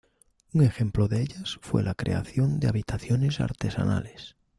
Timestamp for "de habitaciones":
2.59-3.39